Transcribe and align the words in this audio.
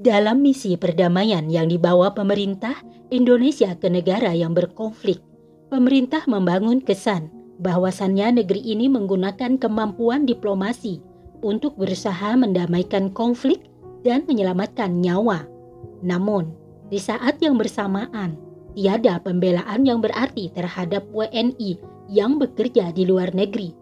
Dalam 0.00 0.40
misi 0.40 0.80
perdamaian 0.80 1.44
yang 1.52 1.68
dibawa 1.68 2.16
pemerintah 2.16 2.72
Indonesia 3.12 3.76
ke 3.76 3.88
negara 3.88 4.32
yang 4.32 4.56
berkonflik, 4.56 5.20
pemerintah 5.68 6.24
membangun 6.24 6.80
kesan 6.80 7.28
bahwasannya 7.60 8.40
negeri 8.40 8.64
ini 8.64 8.88
menggunakan 8.88 9.60
kemampuan 9.60 10.24
diplomasi 10.24 11.04
untuk 11.44 11.76
berusaha 11.76 12.32
mendamaikan 12.32 13.12
konflik 13.12 13.68
dan 14.00 14.24
menyelamatkan 14.24 15.04
nyawa. 15.04 15.44
Namun, 16.00 16.52
di 16.88 16.96
saat 16.96 17.36
yang 17.44 17.60
bersamaan, 17.60 18.40
tiada 18.72 19.20
pembelaan 19.20 19.84
yang 19.84 20.00
berarti 20.00 20.48
terhadap 20.56 21.08
WNI 21.12 21.76
yang 22.08 22.40
bekerja 22.40 22.88
di 22.96 23.04
luar 23.04 23.36
negeri. 23.36 23.76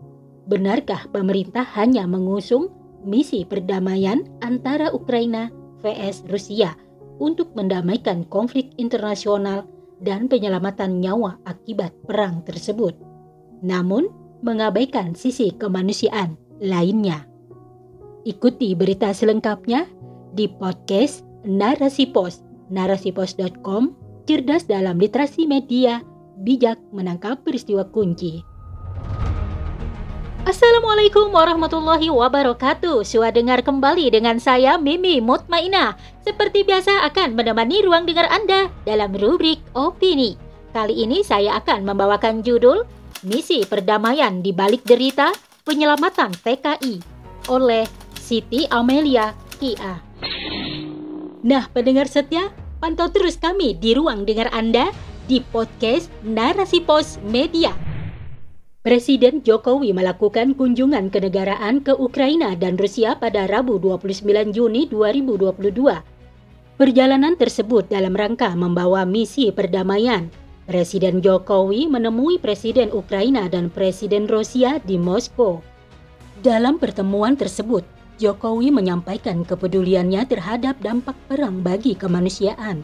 Benarkah 0.51 1.07
pemerintah 1.15 1.63
hanya 1.79 2.11
mengusung 2.11 2.75
misi 3.07 3.47
perdamaian 3.47 4.27
antara 4.43 4.91
Ukraina 4.91 5.58
vs 5.83 6.27
Rusia 6.31 6.75
untuk 7.19 7.55
mendamaikan 7.59 8.27
konflik 8.31 8.71
internasional 8.79 9.67
dan 9.99 10.31
penyelamatan 10.31 11.03
nyawa 11.03 11.39
akibat 11.47 11.91
perang 12.07 12.47
tersebut? 12.47 12.95
Namun, 13.63 14.07
mengabaikan 14.43 15.19
sisi 15.19 15.51
kemanusiaan 15.51 16.39
lainnya. 16.63 17.27
Ikuti 18.23 18.75
berita 18.79 19.11
selengkapnya 19.11 19.87
di 20.35 20.47
podcast 20.47 21.27
Narasi 21.43 22.11
Pos, 22.11 22.43
narasipos.com, 22.71 23.95
cerdas 24.29 24.69
dalam 24.69 25.01
literasi 25.01 25.49
media, 25.49 26.05
bijak 26.45 26.79
menangkap 26.95 27.43
peristiwa 27.43 27.83
kunci. 27.89 28.45
Assalamualaikum 30.49 31.29
warahmatullahi 31.29 32.09
wabarakatuh. 32.09 33.05
Suara 33.05 33.29
dengar 33.29 33.61
kembali 33.61 34.09
dengan 34.09 34.41
saya 34.41 34.81
Mimi 34.81 35.21
Mutmainah. 35.21 35.93
Seperti 36.25 36.65
biasa 36.65 37.05
akan 37.05 37.37
menemani 37.37 37.85
ruang 37.85 38.09
dengar 38.09 38.25
Anda 38.33 38.73
dalam 38.89 39.13
rubrik 39.13 39.61
opini. 39.77 40.41
Kali 40.73 41.05
ini 41.05 41.21
saya 41.21 41.61
akan 41.61 41.85
membawakan 41.85 42.41
judul 42.41 42.89
Misi 43.29 43.61
Perdamaian 43.69 44.41
di 44.41 44.57
Balik 44.57 44.89
Derita 44.89 45.37
Penyelamatan 45.69 46.33
TKI 46.41 46.97
oleh 47.53 47.85
Siti 48.17 48.65
Amelia 48.73 49.37
Kia. 49.61 50.01
Nah, 51.45 51.69
pendengar 51.77 52.09
setia, 52.09 52.49
pantau 52.81 53.13
terus 53.13 53.37
kami 53.37 53.77
di 53.77 53.93
ruang 53.93 54.25
dengar 54.25 54.49
Anda 54.57 54.97
di 55.29 55.45
podcast 55.45 56.09
Narasi 56.25 56.81
Pos 56.81 57.21
Media. 57.21 57.88
Presiden 58.89 59.45
Jokowi 59.45 59.93
melakukan 59.93 60.57
kunjungan 60.57 61.13
kenegaraan 61.13 61.85
ke 61.85 61.93
Ukraina 61.93 62.57
dan 62.57 62.81
Rusia 62.81 63.21
pada 63.21 63.45
Rabu 63.45 63.77
29 63.77 64.25
Juni 64.49 64.89
2022. 64.89 65.77
Perjalanan 66.81 67.37
tersebut 67.37 67.85
dalam 67.93 68.17
rangka 68.17 68.49
membawa 68.57 69.05
misi 69.05 69.53
perdamaian. 69.53 70.33
Presiden 70.65 71.21
Jokowi 71.21 71.85
menemui 71.85 72.41
Presiden 72.41 72.89
Ukraina 72.89 73.45
dan 73.53 73.69
Presiden 73.69 74.25
Rusia 74.25 74.81
di 74.81 74.97
Moskow. 74.97 75.61
Dalam 76.41 76.81
pertemuan 76.81 77.37
tersebut, 77.37 77.85
Jokowi 78.17 78.73
menyampaikan 78.73 79.45
kepeduliannya 79.45 80.25
terhadap 80.25 80.81
dampak 80.81 81.21
perang 81.29 81.61
bagi 81.61 81.93
kemanusiaan. 81.93 82.81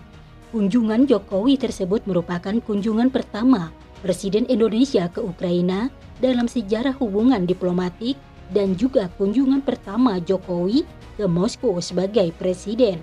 Kunjungan 0.53 1.09
Jokowi 1.09 1.57
tersebut 1.57 2.05
merupakan 2.05 2.61
kunjungan 2.61 3.09
pertama 3.09 3.73
Presiden 4.05 4.45
Indonesia 4.53 5.09
ke 5.09 5.25
Ukraina 5.25 5.89
dalam 6.21 6.45
sejarah 6.45 6.93
hubungan 7.01 7.49
diplomatik 7.49 8.21
dan 8.53 8.77
juga 8.77 9.09
kunjungan 9.17 9.65
pertama 9.65 10.21
Jokowi 10.21 10.85
ke 11.17 11.25
Moskow 11.25 11.81
sebagai 11.81 12.29
presiden. 12.37 13.01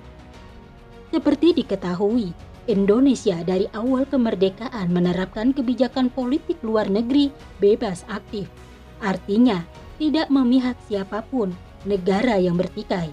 Seperti 1.09 1.57
diketahui, 1.57 2.29
Indonesia 2.69 3.41
dari 3.41 3.65
awal 3.73 4.05
kemerdekaan 4.05 4.93
menerapkan 4.93 5.57
kebijakan 5.57 6.13
politik 6.13 6.61
luar 6.61 6.85
negeri 6.85 7.33
bebas 7.57 8.05
aktif. 8.05 8.45
Artinya, 9.01 9.65
tidak 9.97 10.29
memihak 10.29 10.77
siapa 10.85 11.25
pun 11.25 11.49
negara 11.81 12.37
yang 12.37 12.61
bertikai. 12.61 13.09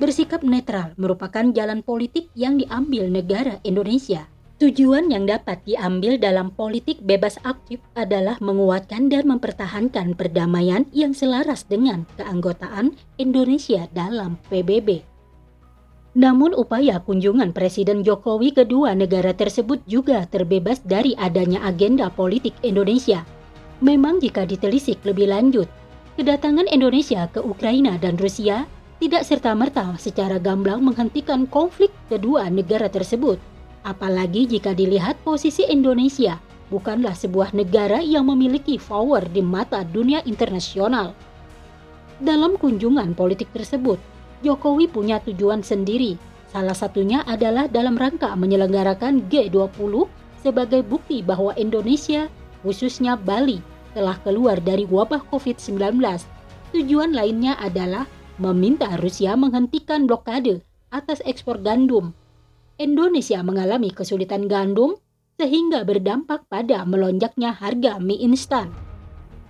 Bersikap 0.00 0.40
netral 0.40 0.96
merupakan 0.96 1.52
jalan 1.52 1.84
politik 1.84 2.32
yang 2.32 2.56
diambil 2.56 3.12
negara 3.12 3.60
Indonesia. 3.60 4.24
Tujuan 4.58 5.06
yang 5.06 5.22
dapat 5.22 5.62
diambil 5.62 6.18
dalam 6.18 6.50
politik 6.50 6.98
bebas 7.06 7.38
aktif 7.46 7.78
adalah 7.94 8.34
menguatkan 8.42 9.06
dan 9.06 9.30
mempertahankan 9.30 10.18
perdamaian 10.18 10.82
yang 10.90 11.14
selaras 11.14 11.62
dengan 11.62 12.10
keanggotaan 12.18 12.98
Indonesia 13.22 13.86
dalam 13.94 14.34
PBB. 14.50 15.06
Namun 16.18 16.58
upaya 16.58 16.98
kunjungan 16.98 17.54
Presiden 17.54 18.02
Jokowi 18.02 18.50
kedua 18.50 18.98
negara 18.98 19.30
tersebut 19.30 19.78
juga 19.86 20.26
terbebas 20.26 20.82
dari 20.82 21.14
adanya 21.14 21.62
agenda 21.62 22.10
politik 22.10 22.58
Indonesia. 22.66 23.22
Memang 23.78 24.18
jika 24.18 24.42
ditelisik 24.42 24.98
lebih 25.06 25.30
lanjut, 25.30 25.70
kedatangan 26.18 26.66
Indonesia 26.66 27.30
ke 27.30 27.38
Ukraina 27.38 27.94
dan 28.02 28.18
Rusia 28.18 28.66
tidak 28.98 29.22
serta-merta 29.22 29.94
secara 30.02 30.42
gamblang 30.42 30.82
menghentikan 30.82 31.46
konflik 31.46 31.94
kedua 32.10 32.50
negara 32.50 32.90
tersebut. 32.90 33.38
Apalagi 33.88 34.44
jika 34.44 34.76
dilihat 34.76 35.16
posisi 35.24 35.64
Indonesia 35.64 36.36
bukanlah 36.68 37.16
sebuah 37.16 37.56
negara 37.56 38.04
yang 38.04 38.28
memiliki 38.28 38.76
power 38.76 39.24
di 39.24 39.40
mata 39.40 39.80
dunia 39.80 40.20
internasional. 40.28 41.16
Dalam 42.20 42.60
kunjungan 42.60 43.16
politik 43.16 43.48
tersebut, 43.56 43.96
Jokowi 44.44 44.92
punya 44.92 45.24
tujuan 45.24 45.64
sendiri. 45.64 46.20
Salah 46.52 46.76
satunya 46.76 47.24
adalah 47.24 47.64
dalam 47.64 47.96
rangka 47.96 48.36
menyelenggarakan 48.36 49.24
G20 49.32 50.04
sebagai 50.44 50.84
bukti 50.84 51.24
bahwa 51.24 51.56
Indonesia, 51.56 52.28
khususnya 52.60 53.16
Bali, 53.16 53.64
telah 53.96 54.20
keluar 54.20 54.60
dari 54.60 54.84
wabah 54.84 55.24
COVID-19. 55.32 55.96
Tujuan 56.76 57.16
lainnya 57.16 57.56
adalah 57.56 58.04
meminta 58.36 59.00
Rusia 59.00 59.32
menghentikan 59.32 60.04
blokade 60.04 60.60
atas 60.92 61.24
ekspor 61.24 61.56
gandum. 61.64 62.12
Indonesia 62.78 63.42
mengalami 63.42 63.90
kesulitan 63.90 64.46
gandum 64.46 64.94
sehingga 65.34 65.82
berdampak 65.82 66.46
pada 66.46 66.86
melonjaknya 66.86 67.50
harga 67.50 67.98
mie 67.98 68.22
instan. 68.22 68.70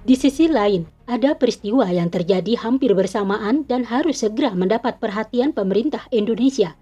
Di 0.09 0.17
sisi 0.17 0.49
lain, 0.49 0.89
ada 1.05 1.37
peristiwa 1.37 1.85
yang 1.93 2.09
terjadi 2.09 2.57
hampir 2.57 2.97
bersamaan 2.97 3.69
dan 3.69 3.85
harus 3.85 4.25
segera 4.25 4.57
mendapat 4.57 4.97
perhatian 4.97 5.53
pemerintah 5.53 6.09
Indonesia, 6.09 6.73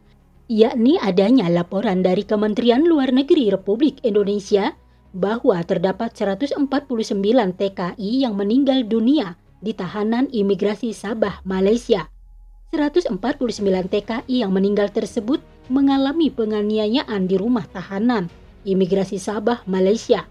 yakni 0.47 0.95
adanya 1.03 1.51
laporan 1.51 2.07
dari 2.07 2.23
Kementerian 2.23 2.87
Luar 2.87 3.11
Negeri 3.11 3.51
Republik 3.51 3.99
Indonesia 4.07 4.71
bahwa 5.11 5.59
terdapat 5.67 6.15
149 6.15 6.63
TKI 7.59 8.11
yang 8.23 8.39
meninggal 8.39 8.87
dunia 8.87 9.35
di 9.59 9.75
tahanan 9.75 10.31
imigrasi 10.31 10.95
Sabah, 10.95 11.43
Malaysia. 11.43 12.07
149 12.71 13.19
TKI 13.91 14.47
yang 14.47 14.55
meninggal 14.55 14.95
tersebut 14.95 15.43
mengalami 15.73 16.31
penganiayaan 16.31 17.27
di 17.27 17.37
rumah 17.39 17.67
tahanan 17.71 18.31
imigrasi 18.67 19.17
Sabah, 19.17 19.63
Malaysia. 19.65 20.27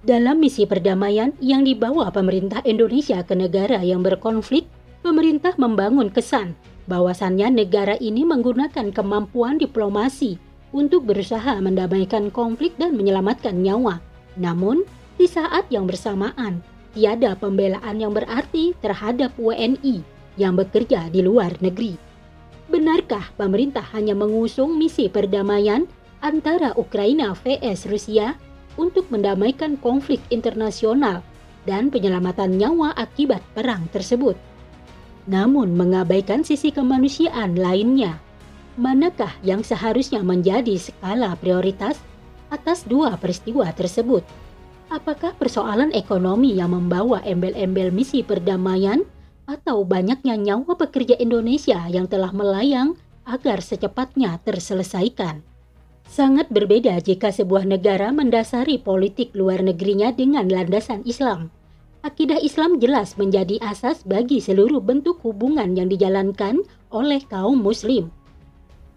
Dalam 0.00 0.40
misi 0.40 0.64
perdamaian 0.64 1.36
yang 1.44 1.68
dibawa 1.68 2.08
pemerintah 2.08 2.64
Indonesia 2.64 3.20
ke 3.20 3.36
negara 3.36 3.84
yang 3.84 4.00
berkonflik, 4.00 4.64
pemerintah 5.04 5.52
membangun 5.60 6.08
kesan 6.08 6.56
bahwasannya 6.88 7.52
negara 7.52 8.00
ini 8.00 8.24
menggunakan 8.24 8.90
kemampuan 8.96 9.60
diplomasi 9.60 10.40
untuk 10.72 11.04
berusaha 11.04 11.60
mendamaikan 11.60 12.32
konflik 12.32 12.72
dan 12.80 12.96
menyelamatkan 12.96 13.60
nyawa. 13.60 14.00
Namun, 14.40 14.88
di 15.20 15.28
saat 15.28 15.68
yang 15.68 15.84
bersamaan, 15.84 16.64
tiada 16.96 17.36
pembelaan 17.36 18.00
yang 18.00 18.16
berarti 18.16 18.72
terhadap 18.80 19.36
WNI 19.36 20.00
yang 20.40 20.56
bekerja 20.56 21.12
di 21.12 21.20
luar 21.20 21.52
negeri. 21.60 22.09
Benarkah 22.70 23.34
pemerintah 23.34 23.82
hanya 23.90 24.14
mengusung 24.14 24.78
misi 24.78 25.10
perdamaian 25.10 25.90
antara 26.22 26.70
Ukraina 26.78 27.34
vs 27.34 27.90
Rusia 27.90 28.38
untuk 28.78 29.10
mendamaikan 29.10 29.74
konflik 29.82 30.22
internasional 30.30 31.26
dan 31.66 31.90
penyelamatan 31.90 32.54
nyawa 32.54 32.94
akibat 32.94 33.42
perang 33.58 33.90
tersebut? 33.90 34.38
Namun 35.26 35.74
mengabaikan 35.74 36.46
sisi 36.46 36.70
kemanusiaan 36.70 37.58
lainnya 37.58 38.22
manakah 38.78 39.34
yang 39.42 39.66
seharusnya 39.66 40.22
menjadi 40.22 40.78
skala 40.78 41.34
prioritas 41.42 41.98
atas 42.54 42.86
dua 42.86 43.18
peristiwa 43.18 43.66
tersebut? 43.74 44.22
Apakah 44.94 45.34
persoalan 45.34 45.90
ekonomi 45.90 46.54
yang 46.54 46.70
membawa 46.70 47.18
embel-embel 47.26 47.90
misi 47.90 48.22
perdamaian 48.22 49.02
atau 49.50 49.82
banyaknya 49.82 50.38
nyawa 50.38 50.78
pekerja 50.78 51.18
Indonesia 51.18 51.82
yang 51.90 52.06
telah 52.06 52.30
melayang 52.30 52.94
agar 53.26 53.58
secepatnya 53.58 54.38
terselesaikan? 54.46 55.42
Sangat 56.06 56.46
berbeda 56.54 57.02
jika 57.02 57.34
sebuah 57.34 57.66
negara 57.66 58.14
mendasari 58.14 58.78
politik 58.78 59.34
luar 59.34 59.66
negerinya 59.66 60.14
dengan 60.14 60.46
landasan 60.46 61.02
Islam. 61.02 61.50
Akidah 62.06 62.38
Islam 62.38 62.78
jelas 62.78 63.18
menjadi 63.18 63.58
asas 63.60 64.06
bagi 64.06 64.38
seluruh 64.38 64.78
bentuk 64.78 65.18
hubungan 65.26 65.74
yang 65.74 65.90
dijalankan 65.90 66.62
oleh 66.94 67.20
kaum 67.26 67.58
muslim 67.60 68.14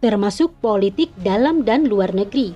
termasuk 0.03 0.51
politik 0.59 1.07
dalam 1.23 1.63
dan 1.63 1.87
luar 1.87 2.11
negeri. 2.11 2.51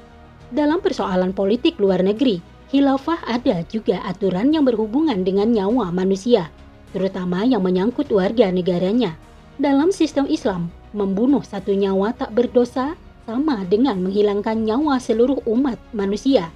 Dalam 0.52 0.84
persoalan 0.84 1.32
politik 1.32 1.80
luar 1.80 2.04
negeri, 2.04 2.44
khilafah 2.68 3.24
ada 3.24 3.64
juga 3.72 4.04
aturan 4.04 4.52
yang 4.52 4.68
berhubungan 4.68 5.24
dengan 5.24 5.56
nyawa 5.56 5.96
manusia, 5.96 6.52
terutama 6.96 7.44
yang 7.44 7.64
menyangkut 7.64 8.08
warga 8.12 8.52
negaranya. 8.52 9.16
Dalam 9.58 9.90
sistem 9.90 10.30
Islam, 10.30 10.70
membunuh 10.94 11.42
satu 11.42 11.74
nyawa 11.74 12.14
tak 12.14 12.32
berdosa 12.34 12.94
sama 13.28 13.66
dengan 13.68 14.00
menghilangkan 14.00 14.64
nyawa 14.64 15.02
seluruh 15.02 15.44
umat 15.50 15.82
manusia. 15.92 16.54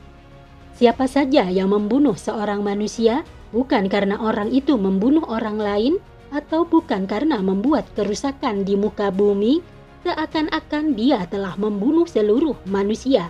Siapa 0.78 1.06
saja 1.06 1.45
yang 1.51 1.69
membunuh 1.69 2.16
seorang 2.16 2.63
manusia 2.63 3.28
bukan 3.51 3.92
karena 3.92 4.18
orang 4.18 4.50
itu 4.50 4.80
membunuh 4.80 5.28
orang 5.28 5.60
lain 5.60 5.94
atau 6.31 6.63
bukan 6.63 7.06
karena 7.06 7.44
membuat 7.44 7.86
kerusakan 7.94 8.63
di 8.63 8.80
muka 8.80 9.12
bumi, 9.12 9.60
seakan-akan 10.07 10.95
dia 10.95 11.27
telah 11.27 11.60
membunuh 11.60 12.07
seluruh 12.07 12.56
manusia. 12.66 13.30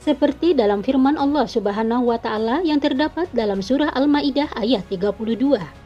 Seperti 0.00 0.56
dalam 0.56 0.80
firman 0.80 1.20
Allah 1.20 1.44
Subhanahu 1.44 2.08
wa 2.08 2.16
taala 2.16 2.64
yang 2.64 2.80
terdapat 2.80 3.28
dalam 3.36 3.60
surah 3.60 3.92
Al-Maidah 3.92 4.48
ayat 4.56 4.88
32. 4.88 5.77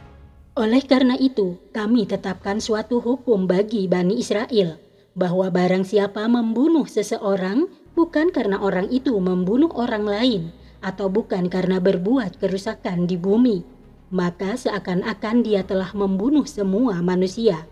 Oleh 0.53 0.85
karena 0.85 1.17
itu, 1.17 1.57
kami 1.73 2.05
tetapkan 2.05 2.61
suatu 2.61 3.01
hukum 3.01 3.49
bagi 3.49 3.89
Bani 3.89 4.21
Israel, 4.21 4.77
bahwa 5.17 5.49
barang 5.49 5.81
siapa 5.81 6.29
membunuh 6.29 6.85
seseorang, 6.85 7.65
bukan 7.97 8.29
karena 8.29 8.61
orang 8.61 8.85
itu 8.93 9.17
membunuh 9.17 9.73
orang 9.73 10.05
lain, 10.05 10.53
atau 10.85 11.09
bukan 11.09 11.49
karena 11.49 11.81
berbuat 11.81 12.37
kerusakan 12.37 13.09
di 13.09 13.17
bumi, 13.17 13.65
maka 14.13 14.53
seakan-akan 14.53 15.41
dia 15.41 15.65
telah 15.65 15.89
membunuh 15.97 16.45
semua 16.45 17.01
manusia. 17.01 17.65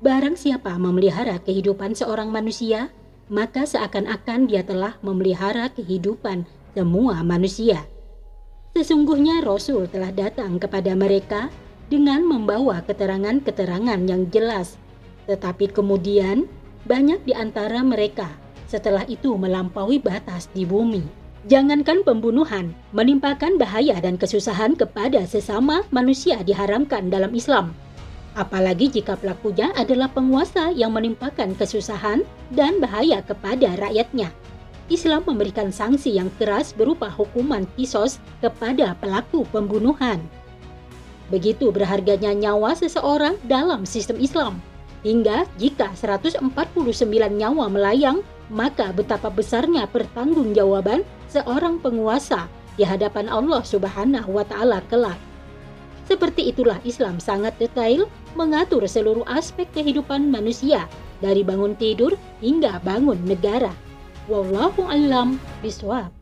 Barang 0.00 0.32
siapa 0.32 0.72
memelihara 0.80 1.36
kehidupan 1.36 1.92
seorang 1.92 2.32
manusia, 2.32 2.88
maka 3.28 3.68
seakan-akan 3.68 4.48
dia 4.48 4.64
telah 4.64 4.96
memelihara 5.04 5.68
kehidupan 5.68 6.48
semua 6.72 7.20
manusia. 7.20 7.84
Sesungguhnya 8.72 9.44
Rasul 9.44 9.84
telah 9.92 10.08
datang 10.08 10.56
kepada 10.56 10.96
mereka 10.96 11.52
dengan 11.92 12.24
membawa 12.24 12.80
keterangan-keterangan 12.88 14.00
yang 14.08 14.24
jelas. 14.32 14.80
Tetapi 15.28 15.76
kemudian 15.76 16.48
banyak 16.88 17.20
di 17.28 17.36
antara 17.36 17.84
mereka 17.84 18.32
setelah 18.64 19.04
itu 19.04 19.36
melampaui 19.36 20.00
batas 20.00 20.48
di 20.56 20.64
bumi. 20.64 21.04
Jangankan 21.44 22.00
pembunuhan, 22.06 22.72
menimpakan 22.96 23.60
bahaya 23.60 24.00
dan 24.00 24.16
kesusahan 24.16 24.72
kepada 24.72 25.20
sesama 25.28 25.84
manusia 25.92 26.40
diharamkan 26.40 27.12
dalam 27.12 27.36
Islam. 27.36 27.76
Apalagi 28.32 28.88
jika 28.88 29.20
pelakunya 29.20 29.68
adalah 29.76 30.08
penguasa 30.08 30.72
yang 30.72 30.96
menimpakan 30.96 31.52
kesusahan 31.52 32.24
dan 32.48 32.80
bahaya 32.80 33.20
kepada 33.20 33.76
rakyatnya. 33.76 34.32
Islam 34.88 35.28
memberikan 35.28 35.68
sanksi 35.68 36.16
yang 36.16 36.32
keras 36.40 36.72
berupa 36.72 37.12
hukuman 37.12 37.68
kisos 37.76 38.16
kepada 38.40 38.96
pelaku 38.96 39.44
pembunuhan. 39.52 40.22
Begitu 41.32 41.72
berharganya 41.72 42.36
nyawa 42.36 42.76
seseorang 42.76 43.40
dalam 43.48 43.88
sistem 43.88 44.20
Islam. 44.20 44.60
Hingga 45.02 45.48
jika 45.56 45.90
149 45.96 46.44
nyawa 47.40 47.66
melayang, 47.72 48.20
maka 48.52 48.92
betapa 48.92 49.32
besarnya 49.32 49.88
pertanggungjawaban 49.88 51.02
seorang 51.32 51.80
penguasa 51.80 52.46
di 52.76 52.84
hadapan 52.84 53.26
Allah 53.32 53.64
Subhanahu 53.64 54.36
wa 54.36 54.44
taala 54.44 54.84
kelak. 54.92 55.18
Seperti 56.06 56.52
itulah 56.52 56.76
Islam 56.84 57.16
sangat 57.16 57.56
detail 57.56 58.04
mengatur 58.36 58.84
seluruh 58.84 59.24
aspek 59.24 59.64
kehidupan 59.72 60.28
manusia 60.28 60.84
dari 61.24 61.40
bangun 61.40 61.72
tidur 61.80 62.12
hingga 62.44 62.76
bangun 62.84 63.18
negara. 63.24 63.72
Wallahu 64.28 64.86
a'lam 64.86 65.40
bishawab. 65.64 66.21